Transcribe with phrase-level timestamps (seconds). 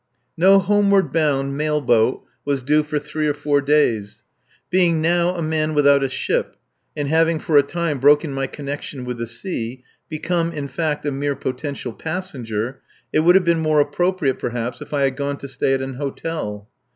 [0.35, 4.23] No homeward bound mail boat was due for three or four days.
[4.71, 6.55] Being now a man without a ship,
[6.97, 11.11] and having for a time broken my connection with the sea become, in fact, a
[11.11, 12.81] mere potential passenger
[13.13, 15.93] it would have been more appropriate perhaps if I had gone to stay at an
[15.93, 16.67] hotel.